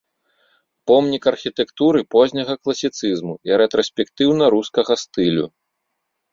Помнік 0.91 1.23
архітэктуры 1.31 1.99
позняга 2.17 2.55
класіцызму 2.63 3.33
і 3.53 3.61
рэтраспектыўна-рускага 3.65 4.93
стылю. 5.05 5.45